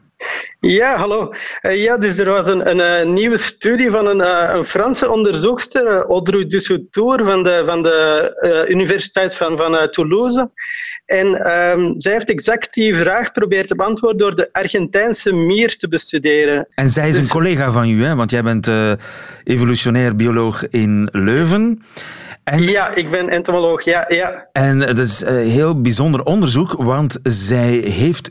[0.66, 1.32] Ja, hallo.
[1.62, 5.10] Uh, ja, dus er was een, een, eh, nieuwe studie van een, uh, een Franse
[5.10, 10.50] onderzoekster, Audrey Dussoutour, van de, van de Universiteit van, van Toulouse.
[11.06, 15.88] En um, zij heeft exact die vraag proberen te beantwoorden door de Argentijnse mier te
[15.88, 16.68] bestuderen.
[16.74, 18.14] En zij is een dus- collega van u, hè?
[18.14, 18.70] want jij bent
[19.44, 21.82] evolutionair bioloog in Leuven.
[22.44, 24.04] En, ja, ik ben entomoloog, ja.
[24.08, 24.48] ja.
[24.52, 28.30] En dat is een heel bijzonder onderzoek, want zij heeft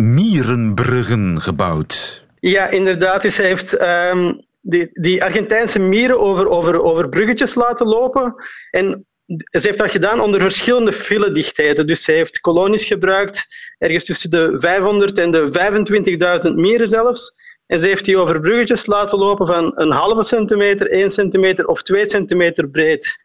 [0.00, 2.24] mierenbruggen gebouwd.
[2.40, 3.22] Ja, inderdaad.
[3.22, 8.34] Dus heeft um, die, die Argentijnse mieren over, over, over bruggetjes laten lopen.
[8.70, 11.86] En ze heeft dat gedaan onder verschillende filedichtheden.
[11.86, 13.46] Dus ze heeft kolonies gebruikt,
[13.78, 17.34] ergens tussen de 500 en de 25.000 mieren zelfs.
[17.66, 21.82] En ze heeft die over bruggetjes laten lopen van een halve centimeter, 1 centimeter of
[21.82, 23.16] 2 centimeter breed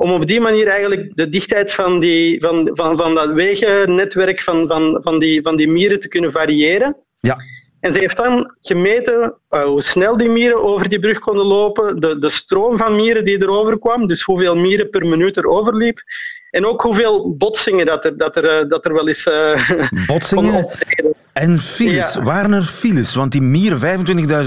[0.00, 4.66] om op die manier eigenlijk de dichtheid van, die, van, van, van dat wegennetwerk van,
[4.68, 6.96] van, van, die, van die mieren te kunnen variëren.
[7.18, 7.36] Ja.
[7.80, 12.00] En ze heeft dan gemeten uh, hoe snel die mieren over die brug konden lopen,
[12.00, 16.02] de, de stroom van mieren die erover kwam, dus hoeveel mieren per minuut er overliep.
[16.50, 19.70] En ook hoeveel botsingen dat er, dat er, eh, dat er wel eens uh,
[20.06, 20.68] botsingen?
[21.40, 22.14] En files.
[22.14, 23.14] Waren er files?
[23.14, 23.78] Want die mieren,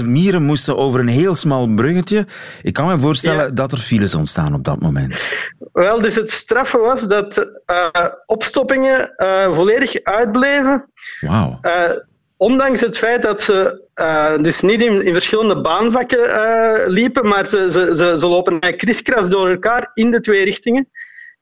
[0.00, 2.26] 25.000 mieren, moesten over een heel smal bruggetje.
[2.62, 5.32] Ik kan me voorstellen dat er files ontstaan op dat moment.
[5.72, 7.88] Wel, dus het straffe was dat uh,
[8.26, 9.12] opstoppingen
[9.54, 10.90] volledig uitbleven.
[11.20, 11.60] Wauw.
[12.36, 13.82] ondanks het feit dat ze
[14.42, 16.20] dus niet in, in verschillende baanvakken
[16.86, 20.88] liepen, maar ze, ze, ze, ze lopen kriskras door elkaar in de twee richtingen.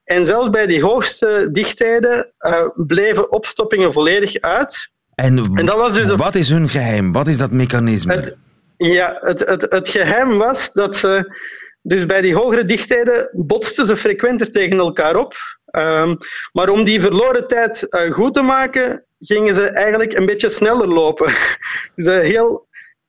[0.05, 4.92] En zelfs bij die hoogste dichtheden uh, bleven opstoppingen volledig uit.
[5.23, 7.13] En, en dat was dus wat is hun geheim?
[7.13, 8.15] Wat is dat mechanisme?
[8.15, 8.37] Het,
[8.77, 11.41] ja, het, het, het geheim was dat ze...
[11.83, 15.35] Dus bij die hogere dichtheden botsten ze frequenter tegen elkaar op.
[15.77, 16.17] Um,
[16.53, 20.89] maar om die verloren tijd uh, goed te maken, gingen ze eigenlijk een beetje sneller
[20.89, 21.33] lopen.
[21.95, 22.67] dus uh, heel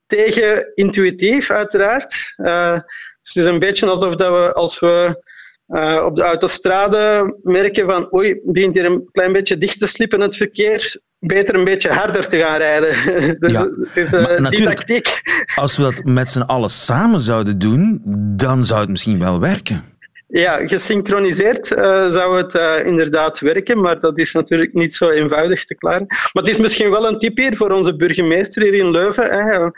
[0.07, 2.33] tegen-intuïtief, uiteraard.
[2.37, 2.73] Uh,
[3.21, 5.23] dus het is een beetje alsof dat we, als we
[5.67, 10.21] uh, op de autostrade merken van oei, begint hier een klein beetje dicht te slippen
[10.21, 12.95] het verkeer, beter een beetje harder te gaan rijden.
[13.39, 15.21] dus ja, het is uh, die tactiek.
[15.55, 18.01] Als we dat met z'n allen samen zouden doen,
[18.35, 19.83] dan zou het misschien wel werken.
[20.27, 25.65] Ja, gesynchroniseerd uh, zou het uh, inderdaad werken, maar dat is natuurlijk niet zo eenvoudig
[25.65, 26.05] te klaren.
[26.07, 29.29] Maar het is misschien wel een tip hier voor onze burgemeester hier in Leuven.
[29.29, 29.69] Hè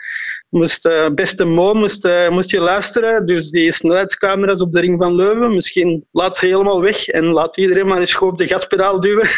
[0.56, 3.26] moest, uh, beste Mo, moest, uh, moest je luisteren.
[3.26, 7.56] Dus die snelheidscamera's op de ring van Leuven, misschien laat ze helemaal weg en laat
[7.56, 9.28] iedereen maar eens goed op de gaspedaal duwen.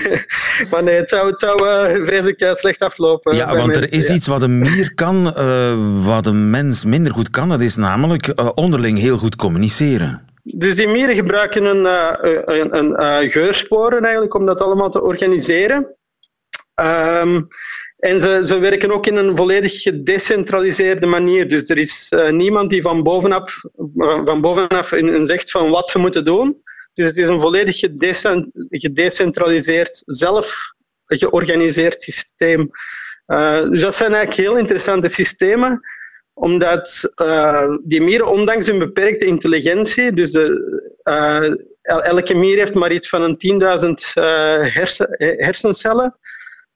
[0.70, 3.36] maar nee, het zou, het zou uh, vreselijk slecht aflopen.
[3.36, 5.22] Ja, want er is iets wat een mier kan,
[6.04, 7.48] wat een mens minder goed kan.
[7.48, 10.28] Dat is namelijk onderling heel goed communiceren.
[10.42, 15.96] Dus die mieren gebruiken een, een, een, een geursporen eigenlijk om dat allemaal te organiseren.
[16.80, 17.48] Um,
[18.00, 21.48] en ze, ze werken ook in een volledig gedecentraliseerde manier.
[21.48, 23.60] Dus er is uh, niemand die van bovenaf,
[23.96, 26.62] van bovenaf in, in zegt van wat ze moeten doen.
[26.94, 27.78] Dus het is een volledig
[28.68, 30.72] gedecentraliseerd, zelf
[31.04, 32.70] georganiseerd systeem.
[33.26, 35.80] Uh, dus dat zijn eigenlijk heel interessante systemen,
[36.32, 43.08] omdat uh, die mieren, ondanks hun beperkte intelligentie, dus de, elke mier heeft maar iets
[43.08, 43.60] van een
[44.14, 44.22] 10.000
[44.72, 46.18] hersen, hersencellen,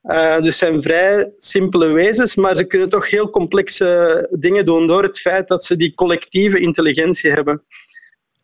[0.05, 5.03] uh, dus zijn vrij simpele wezens, maar ze kunnen toch heel complexe dingen doen door
[5.03, 7.63] het feit dat ze die collectieve intelligentie hebben.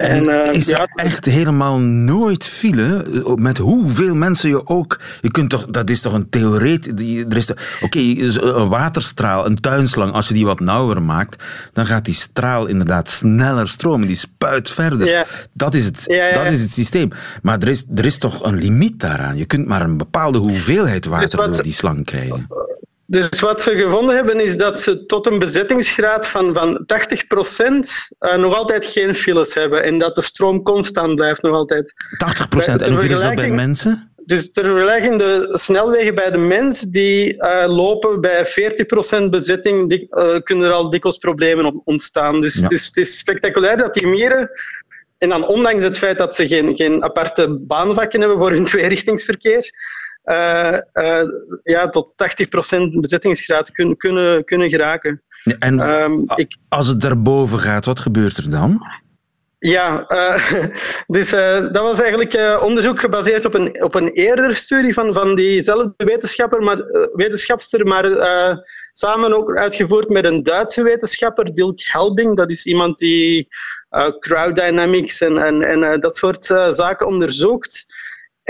[0.01, 3.05] En, uh, is er echt helemaal nooit file?
[3.37, 5.01] Met hoeveel mensen je ook.
[5.21, 7.27] Je kunt toch, dat is toch een theoretie.
[7.81, 12.67] Oké, een waterstraal, een tuinslang, als je die wat nauwer maakt, dan gaat die straal
[12.67, 14.07] inderdaad sneller stromen.
[14.07, 15.27] Die spuit verder.
[15.53, 17.11] Dat, is het, dat is het systeem.
[17.43, 19.37] Maar er is, er is toch een limiet daaraan.
[19.37, 22.47] Je kunt maar een bepaalde hoeveelheid water door die slang krijgen.
[23.11, 26.87] Dus wat ze gevonden hebben is dat ze tot een bezettingsgraad van, van 80%
[28.21, 31.93] uh, nog altijd geen files hebben en dat de stroom constant blijft nog altijd.
[31.93, 32.83] 80%?
[32.83, 34.13] En hoeveel is dat bij mensen?
[34.25, 40.07] Dus ter vergelijking, de snelwegen bij de mens die uh, lopen bij 40% bezetting, die,
[40.11, 42.41] uh, kunnen er al dikwijls problemen ontstaan.
[42.41, 44.51] Dus het, is, het, is, spectaculair dat die mieren
[45.19, 49.71] en dan ondanks het feit dat ze geen, geen aparte baanvakken hebben voor hun tweerichtingsverkeer,
[51.63, 52.17] ja, tot 80%
[53.01, 55.23] bezettingsgraad kun, kunnen, kunnen geraken.
[55.59, 58.83] En um, ik, als het daarboven gaat, wat gebeurt er dan?
[59.61, 60.67] Ja, uh,
[61.17, 65.13] dus uh, dat was eigenlijk uh, onderzoek gebaseerd op een, op een eerdere studie van,
[65.13, 68.05] van diezelfde wetenschapper, maar, wetenschapster, maar
[68.93, 72.37] samen ook uitgevoerd met een Duitse wetenschapper, Dilk Helbing.
[72.37, 73.49] Dat is iemand die
[74.19, 77.85] crowd dynamics en, en, en dat soort zaken onderzoekt.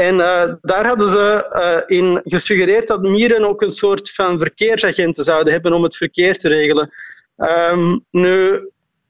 [0.01, 0.17] En
[0.61, 5.83] daar hadden ze in gesuggereerd dat mieren ook een soort van verkeersagenten zouden hebben om
[5.83, 6.91] het verkeer te regelen.
[7.37, 8.61] Um, nu,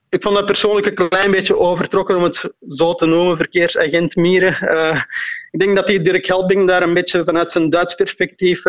[0.09, 4.59] ik vond dat persoonlijk een klein beetje overtrokken om het zo te noemen, verkeersagent Mieren.
[4.63, 5.03] Uh,
[5.51, 8.65] ik denk dat die Dirk Helbing daar een beetje vanuit zijn Duits perspectief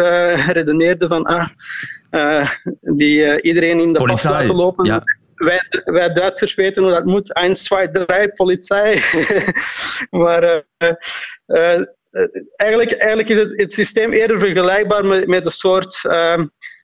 [0.48, 4.86] redeneerde van ah, die iedereen in de pas laten lopen.
[4.86, 5.04] Ja.
[5.36, 7.34] Wij, wij Duitsers weten hoe dat moet.
[7.34, 9.04] 1, 2, 3, politie.
[10.22, 10.64] maar
[12.56, 16.02] eigenlijk, eigenlijk is het, het systeem eerder vergelijkbaar met, met een soort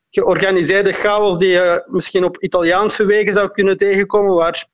[0.10, 4.68] georganiseerde chaos die je misschien op Italiaanse wegen zou kunnen tegenkomen, waar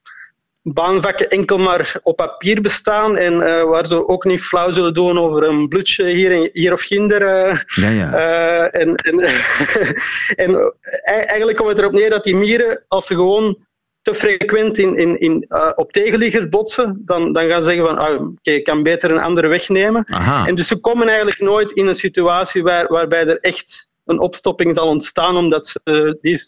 [0.64, 5.20] baanvakken enkel maar op papier bestaan en uh, waar ze ook niet flauw zullen doen
[5.20, 7.22] over een bloedje hier, hier of ginder.
[7.22, 8.14] Uh, ja, ja.
[8.14, 9.20] Uh, en, en,
[10.46, 13.58] en eigenlijk komt het erop neer dat die mieren, als ze gewoon
[14.04, 18.14] te frequent in, in, in, op tegenliggers botsen, dan, dan gaan ze zeggen van ah,
[18.14, 20.06] oké, okay, ik kan beter een andere weg nemen.
[20.08, 20.48] Aha.
[20.48, 24.76] En dus ze komen eigenlijk nooit in een situatie waar, waarbij er echt een opstopping
[24.76, 26.40] zal ontstaan, omdat ze die,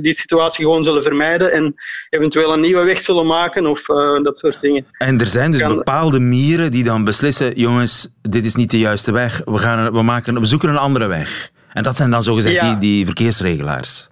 [0.00, 1.74] die situatie gewoon zullen vermijden en
[2.10, 4.86] eventueel een nieuwe weg zullen maken of uh, dat soort dingen.
[4.92, 5.76] En er zijn dus kan...
[5.76, 10.02] bepaalde mieren die dan beslissen, jongens, dit is niet de juiste weg, we, gaan, we,
[10.02, 11.50] maken, we zoeken een andere weg.
[11.72, 12.68] En dat zijn dan zogezegd ja.
[12.68, 14.08] die, die verkeersregelaars.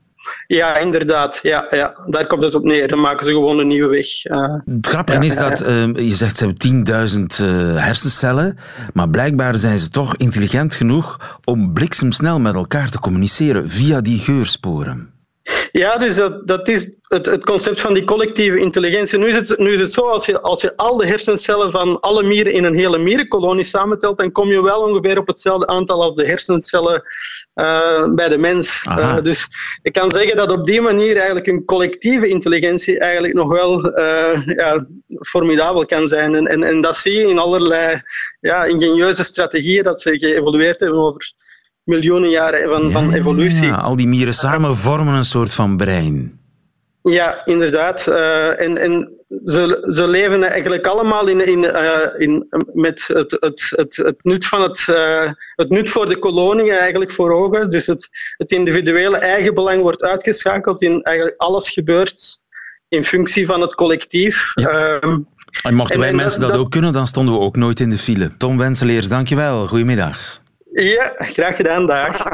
[0.57, 1.39] Ja, inderdaad.
[1.43, 2.89] Ja, ja, daar komt het op neer.
[2.89, 4.25] Dan maken ze gewoon een nieuwe weg.
[4.25, 8.59] Uh, het grappige ja, is dat, uh, je zegt ze hebben 10.000 uh, hersencellen,
[8.93, 14.19] maar blijkbaar zijn ze toch intelligent genoeg om bliksemsnel met elkaar te communiceren via die
[14.19, 15.13] geursporen.
[15.73, 19.19] Ja, dus dat, dat is het, het concept van die collectieve intelligentie.
[19.19, 22.01] Nu is het, nu is het zo, als je, als je al de hersencellen van
[22.01, 26.03] alle mieren in een hele mierenkolonie samentelt, dan kom je wel ongeveer op hetzelfde aantal
[26.03, 27.03] als de hersencellen
[27.55, 28.85] uh, bij de mens.
[28.89, 29.49] Uh, dus
[29.83, 34.47] ik kan zeggen dat op die manier eigenlijk een collectieve intelligentie eigenlijk nog wel uh,
[34.47, 34.87] ja,
[35.21, 36.35] formidabel kan zijn.
[36.35, 38.03] En, en, en dat zie je in allerlei
[38.41, 41.33] ja, ingenieuze strategieën dat ze geëvolueerd hebben over
[41.85, 43.67] miljoenen jaren van, ja, van evolutie.
[43.67, 46.41] Ja, al die mieren samen vormen een soort van brein.
[47.03, 48.07] Ja, inderdaad.
[48.09, 53.73] Uh, en en ze, ze leven eigenlijk allemaal in, in, uh, in, met het, het,
[53.77, 57.71] het, het, nut van het, uh, het nut voor de kolonie eigenlijk voor ogen.
[57.71, 62.41] Dus het, het individuele eigenbelang wordt uitgeschakeld in eigenlijk alles gebeurt
[62.89, 64.51] in functie van het collectief.
[64.55, 64.99] Ja.
[65.03, 65.27] Um,
[65.63, 67.91] en mochten wij en, mensen dat, dat, ook kunnen, dan stonden we ook nooit in
[67.91, 68.37] de file.
[68.37, 69.67] Tom Wenseleers, dankjewel.
[69.67, 70.42] Goedemiddag.
[70.73, 71.87] Ja, graag gedaan.
[71.87, 72.25] Dag.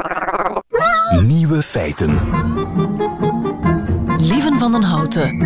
[1.21, 2.09] Nieuwe feiten.
[4.17, 5.39] Lieven van den Houten.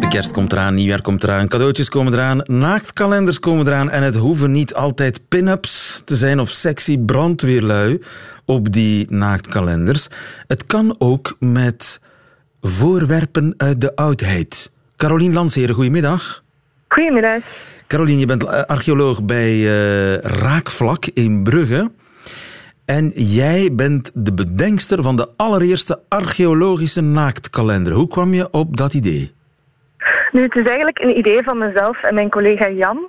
[0.00, 4.14] De kerst komt eraan, nieuwjaar komt eraan, cadeautjes komen eraan, naaktkalenders komen eraan en het
[4.14, 8.02] hoeven niet altijd pin-ups te zijn of sexy brandweerlui
[8.44, 10.08] op die naaktkalenders.
[10.46, 12.00] Het kan ook met
[12.60, 14.70] voorwerpen uit de oudheid.
[14.96, 16.42] Carolien Landsheren, goedemiddag.
[16.88, 17.42] Goedemiddag.
[17.86, 21.90] Carolien, je bent archeoloog bij uh, Raakvlak in Brugge.
[22.84, 27.92] En jij bent de bedenkster van de allereerste archeologische naaktkalender.
[27.92, 29.32] Hoe kwam je op dat idee?
[30.32, 33.08] Nu, het is eigenlijk een idee van mezelf en mijn collega Jan.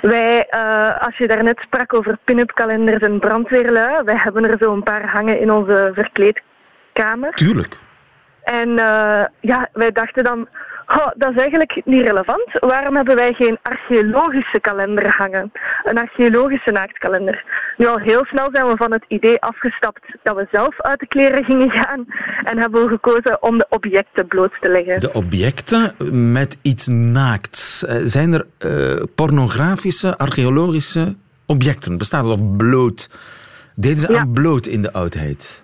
[0.00, 4.72] Wij, uh, als je daarnet sprak over pin-up kalenders en brandweerlui, wij hebben er zo
[4.72, 7.34] een paar hangen in onze verkleedkamer.
[7.34, 7.76] Tuurlijk.
[8.42, 10.48] En uh, ja, wij dachten dan,
[10.86, 12.48] Oh, dat is eigenlijk niet relevant.
[12.52, 15.52] Waarom hebben wij geen archeologische kalender hangen?
[15.84, 17.44] Een archeologische naaktkalender.
[17.76, 21.06] Nu al heel snel zijn we van het idee afgestapt dat we zelf uit de
[21.06, 22.06] kleren gingen gaan
[22.44, 25.00] en hebben we gekozen om de objecten bloot te leggen.
[25.00, 25.94] De objecten
[26.32, 27.78] met iets naakts.
[28.04, 31.14] Zijn er uh, pornografische, archeologische
[31.46, 31.98] objecten?
[31.98, 33.10] Bestaat het of bloot?
[33.74, 34.18] Deden ze ja.
[34.18, 35.62] aan bloot in de oudheid?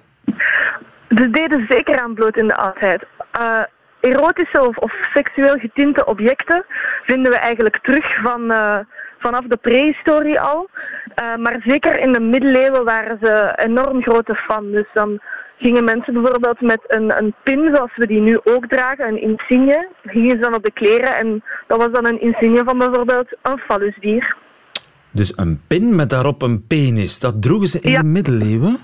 [1.08, 3.04] Ze deden zeker aan bloot in de oudheid.
[3.36, 3.60] Uh,
[4.02, 6.64] erotische of, of, seksueel getinte objecten
[7.02, 8.78] vinden we eigenlijk terug van, uh,
[9.18, 10.68] vanaf de prehistorie al.
[11.22, 14.70] Uh, maar zeker in de middeleeuwen waren ze enorm grote fan.
[14.70, 15.20] Dus dan
[15.58, 19.88] gingen mensen bijvoorbeeld met een, een pin, zoals we die nu ook dragen, een insigne,
[20.04, 23.58] gingen ze dan op de kleren en dat was dan een insigne van bijvoorbeeld een
[23.58, 24.36] fallusdier.
[25.10, 28.00] Dus een pin met daarop een penis, dat droegen ze in ja.
[28.00, 28.78] de middeleeuwen?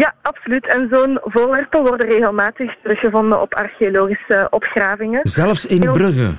[0.00, 0.66] Ja, absoluut.
[0.66, 5.20] En zo'n voorwerpen worden regelmatig teruggevonden op archeologische opgravingen.
[5.22, 6.32] Zelfs in Brugge?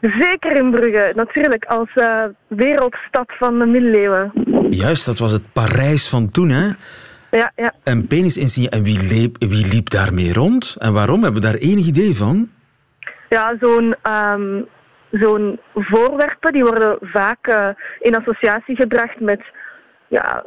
[0.00, 4.32] Zeker in Brugge, natuurlijk, als uh, wereldstad van de middeleeuwen.
[4.70, 6.70] Juist, dat was het Parijs van toen, hè?
[7.30, 7.72] Ja, ja.
[7.84, 8.70] En penisinsignia.
[8.70, 10.76] En wie liep, wie liep daarmee rond?
[10.78, 11.22] En waarom?
[11.22, 12.50] Hebben we daar enig idee van?
[13.28, 14.66] Ja, zo'n um,
[15.10, 17.68] zo'n voorwerpen die worden vaak uh,
[18.00, 19.42] in associatie gebracht met
[20.08, 20.44] ja,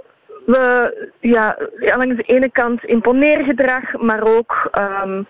[0.49, 4.69] we, ja, langs de ene kant imponeergedrag, maar ook
[5.03, 5.27] um,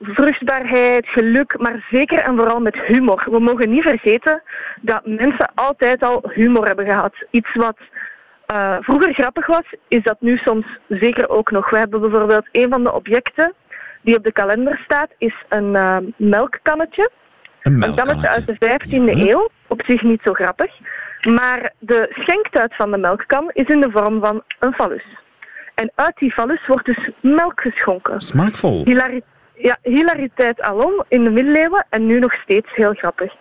[0.00, 3.26] vruchtbaarheid, geluk, maar zeker en vooral met humor.
[3.30, 4.42] We mogen niet vergeten
[4.80, 7.14] dat mensen altijd al humor hebben gehad.
[7.30, 7.76] Iets wat
[8.52, 11.70] uh, vroeger grappig was, is dat nu soms zeker ook nog.
[11.70, 13.52] We hebben bijvoorbeeld een van de objecten
[14.02, 17.10] die op de kalender staat, is een uh, melkkannetje.
[17.62, 18.26] Een melkkannetje.
[18.26, 19.48] Een uit de 15e eeuw.
[19.66, 20.72] Op zich niet zo grappig.
[21.28, 25.04] Maar de schenktuit van de melkkan is in de vorm van een fallus.
[25.74, 28.20] En uit die fallus wordt dus melk geschonken.
[28.20, 28.84] Smaakvol.
[28.84, 29.22] Hilari
[29.62, 33.32] ja, hilariteit alom in de middeleeuwen en nu nog steeds heel grappig.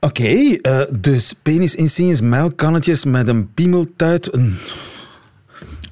[0.00, 4.34] Oké, okay, uh, dus penisinsignes, melkkannetjes met een piemeltuit.
[4.34, 4.58] Een...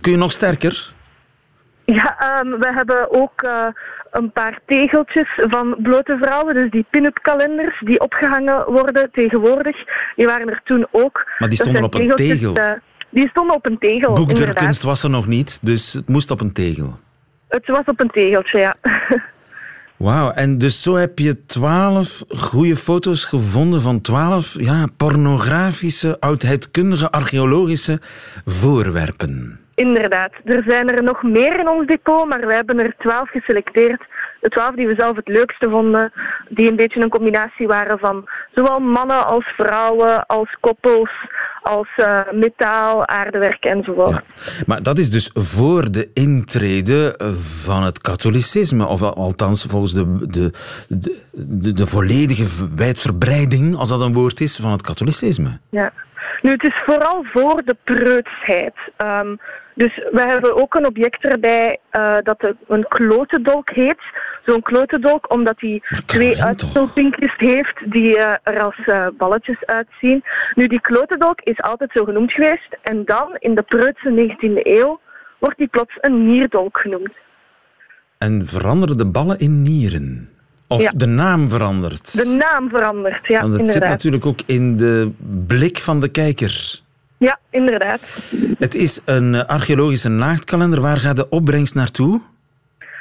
[0.01, 0.93] Kun je nog sterker?
[1.85, 3.67] Ja, um, we hebben ook uh,
[4.11, 6.55] een paar tegeltjes van blote vrouwen.
[6.55, 9.77] Dus die pin-up kalenders die opgehangen worden tegenwoordig.
[10.17, 11.27] Die waren er toen ook.
[11.39, 12.57] Maar die stonden op een tegel?
[12.57, 12.73] Uh,
[13.11, 16.53] die stonden op een tegel, Boekdrukkunst was er nog niet, dus het moest op een
[16.53, 16.99] tegel.
[17.49, 18.77] Het was op een tegeltje, ja.
[19.97, 27.11] Wauw, en dus zo heb je twaalf goede foto's gevonden van twaalf ja, pornografische, oudheidkundige,
[27.11, 28.01] archeologische
[28.45, 29.60] voorwerpen.
[29.81, 30.33] Inderdaad.
[30.45, 34.03] Er zijn er nog meer in ons depot, maar we hebben er twaalf geselecteerd.
[34.41, 36.13] De twaalf die we zelf het leukste vonden,
[36.49, 41.11] die een beetje een combinatie waren van zowel mannen als vrouwen, als koppels,
[41.63, 44.11] als uh, metaal, aardewerk enzovoort.
[44.11, 44.23] Ja.
[44.67, 47.15] Maar dat is dus voor de intrede
[47.65, 50.53] van het katholicisme, of althans volgens de, de,
[51.33, 55.59] de, de, volledige wijdverbreiding, als dat een woord is, van het katholicisme.
[55.71, 55.93] Ja.
[56.43, 58.75] Nu, het is vooral voor de preutsheid.
[58.99, 59.39] Um,
[59.83, 64.03] dus we hebben ook een object erbij uh, dat een klotendolk heet.
[64.47, 70.23] Zo'n klotendolk omdat hij twee uitspulpinkjes heeft die uh, er als uh, balletjes uitzien.
[70.55, 72.77] Nu, die klotendolk is altijd zo genoemd geweest.
[72.83, 75.01] En dan, in de preutse 19e eeuw,
[75.39, 77.13] wordt die plots een nierdolk genoemd.
[78.19, 80.29] En veranderen de ballen in nieren?
[80.67, 82.17] Of de naam verandert?
[82.17, 83.83] De naam verandert, ja, Want het inderdaad.
[83.83, 85.11] zit natuurlijk ook in de
[85.47, 86.81] blik van de kijker.
[87.21, 88.01] Ja, inderdaad.
[88.59, 90.81] Het is een eh, archeologische naaktkalender.
[90.81, 92.21] Waar gaat de opbrengst naartoe?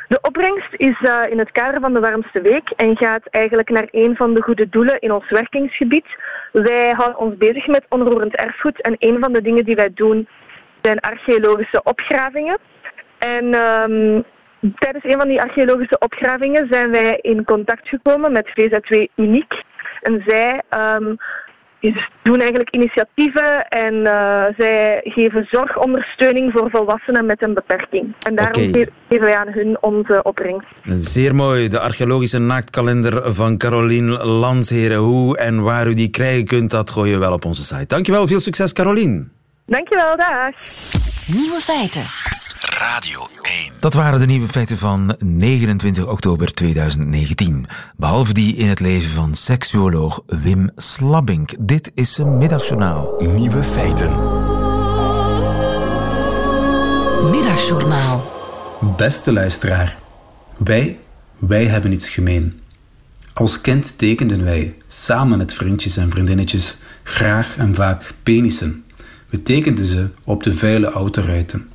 [0.07, 3.87] De opbrengst is uh, in het kader van de warmste week en gaat eigenlijk naar
[3.91, 6.05] een van de goede doelen in ons werkingsgebied.
[6.51, 10.27] Wij houden ons bezig met onroerend erfgoed en een van de dingen die wij doen
[10.81, 12.57] zijn archeologische opgravingen.
[13.17, 14.23] En um,
[14.79, 19.63] tijdens een van die archeologische opgravingen zijn wij in contact gekomen met VZW Uniek.
[20.01, 21.17] En zij um,
[22.21, 28.15] doen eigenlijk initiatieven en uh, zij geven zorgondersteuning voor volwassenen met een beperking.
[28.19, 28.87] En daarom okay.
[29.09, 30.67] geven wij aan hun onze opbrengst.
[30.85, 31.67] Zeer mooi.
[31.67, 34.97] De archeologische naaktkalender van Carolien Landsheren.
[34.97, 37.85] Hoe en waar u die krijgen kunt, dat gooien we wel op onze site.
[37.85, 38.27] Dankjewel.
[38.27, 39.31] Veel succes, Carolien.
[39.65, 40.17] Dankjewel.
[40.17, 40.53] Dag.
[41.27, 42.03] Nieuwe feiten.
[42.77, 43.71] Radio 1.
[43.79, 47.65] Dat waren de nieuwe feiten van 29 oktober 2019.
[47.97, 51.51] Behalve die in het leven van seksuoloog Wim Slabbink.
[51.59, 53.15] Dit is een middagjournaal.
[53.35, 54.09] Nieuwe feiten.
[57.29, 58.31] Middagjournaal.
[58.97, 59.97] Beste luisteraar.
[60.57, 60.99] Wij,
[61.37, 62.59] wij hebben iets gemeen.
[63.33, 68.85] Als kind tekenden wij, samen met vriendjes en vriendinnetjes, graag en vaak penissen.
[69.29, 71.69] We tekenden ze op de vuile autoruiten.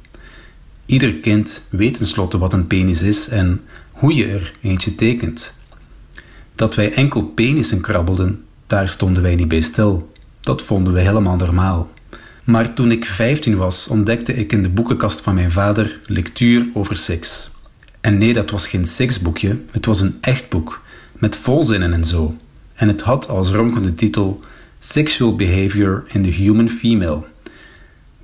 [0.86, 5.54] Ieder kind weet tenslotte wat een penis is en hoe je er eentje tekent.
[6.54, 10.12] Dat wij enkel penissen krabbelden, daar stonden wij niet bij stil.
[10.40, 11.90] Dat vonden we helemaal normaal.
[12.44, 16.96] Maar toen ik 15 was, ontdekte ik in de boekenkast van mijn vader lectuur over
[16.96, 17.50] seks.
[18.00, 22.36] En nee, dat was geen seksboekje, het was een echt boek, met volzinnen en zo.
[22.74, 24.40] En het had als ronkende titel
[24.78, 27.22] Sexual Behavior in the Human Female.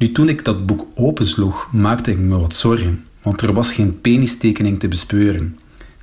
[0.01, 4.01] Nu, toen ik dat boek opensloeg, maakte ik me wat zorgen, want er was geen
[4.01, 5.59] penistekening te bespeuren.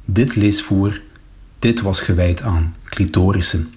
[0.06, 1.02] Dit leesvoer,
[1.60, 3.74] dit was gewijd aan clitorissen.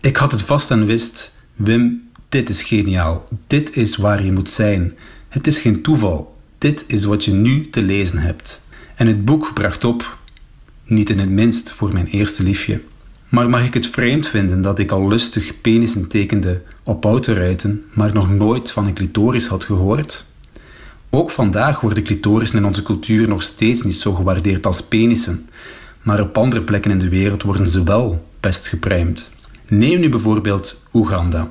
[0.00, 4.50] Ik had het vast en wist, Wim, dit is geniaal, dit is waar je moet
[4.50, 4.94] zijn.
[5.28, 8.62] Het is geen toeval, dit is wat je nu te lezen hebt.
[8.94, 10.18] En het boek bracht op,
[10.84, 12.82] niet in het minst voor mijn eerste liefje.
[13.28, 18.12] Maar mag ik het vreemd vinden dat ik al lustig penissen tekende op autoruiten, maar
[18.12, 20.24] nog nooit van een clitoris had gehoord?
[21.10, 25.48] Ook vandaag worden clitorissen in onze cultuur nog steeds niet zo gewaardeerd als penissen,
[26.02, 29.30] maar op andere plekken in de wereld worden ze wel best geprijmd.
[29.68, 31.50] Neem nu bijvoorbeeld Oeganda.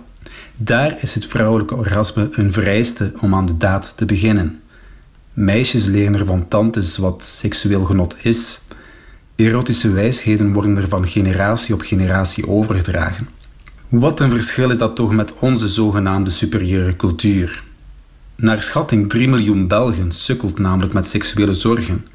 [0.57, 4.61] Daar is het vrouwelijke orgasme een vereiste om aan de daad te beginnen.
[5.33, 8.59] Meisjes leren er van tantes wat seksueel genot is.
[9.36, 13.27] Erotische wijsheden worden er van generatie op generatie overgedragen.
[13.89, 17.63] Wat een verschil is dat toch met onze zogenaamde superieure cultuur.
[18.36, 22.05] Naar schatting 3 miljoen Belgen sukkelt namelijk met seksuele zorgen.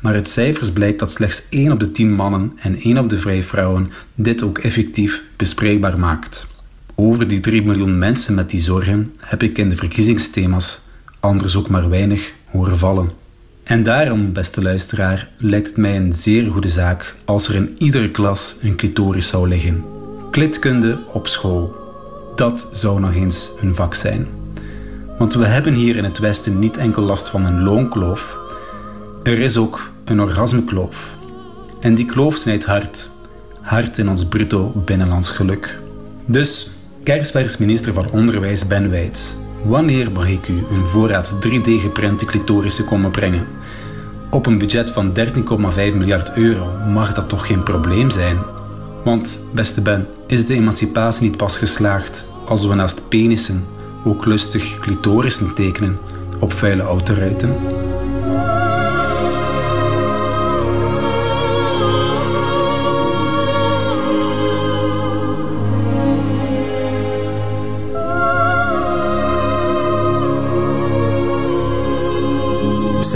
[0.00, 3.18] Maar uit cijfers blijkt dat slechts 1 op de 10 mannen en 1 op de
[3.18, 6.46] 5 vrouwen dit ook effectief bespreekbaar maakt.
[6.94, 10.80] Over die 3 miljoen mensen met die zorgen heb ik in de verkiezingsthema's
[11.20, 13.10] anders ook maar weinig horen vallen.
[13.62, 18.10] En daarom, beste luisteraar, lijkt het mij een zeer goede zaak als er in iedere
[18.10, 19.97] klas een clitoris zou liggen.
[20.30, 21.76] Klitkunde op school.
[22.34, 24.28] Dat zou nog eens een vak zijn.
[25.18, 28.38] Want we hebben hier in het Westen niet enkel last van een loonkloof,
[29.22, 31.10] er is ook een orgasmekloof.
[31.80, 33.10] En die kloof snijdt hard.
[33.60, 35.80] Hard in ons bruto binnenlands geluk.
[36.26, 36.70] Dus,
[37.02, 39.36] kerstvers minister van Onderwijs Ben Wijts.
[39.64, 43.46] Wanneer mag ik u een voorraad 3D-geprinte clitorissen komen brengen?
[44.30, 48.38] Op een budget van 13,5 miljard euro mag dat toch geen probleem zijn?
[49.08, 53.66] Want, beste Ben, is de emancipatie niet pas geslaagd als we naast penissen
[54.04, 55.98] ook lustig clitorissen tekenen
[56.38, 57.77] op vuile autoruiten?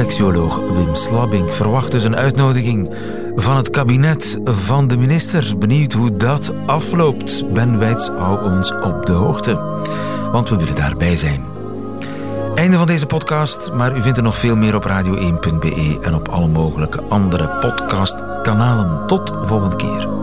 [0.02, 2.94] Seksuoloog Wim Slabbing verwacht dus een uitnodiging
[3.36, 5.58] van het kabinet van de minister.
[5.58, 7.52] Benieuwd hoe dat afloopt.
[7.52, 9.60] Ben Wijts, hou ons op de hoogte,
[10.32, 11.44] want we willen daarbij zijn.
[12.54, 16.28] Einde van deze podcast, maar u vindt er nog veel meer op radio1.be en op
[16.28, 19.06] alle mogelijke andere podcastkanalen.
[19.06, 20.21] Tot volgende keer.